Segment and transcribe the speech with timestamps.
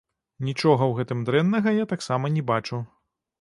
[0.47, 2.81] Нічога ў гэтым дрэннага я таксама не бачу.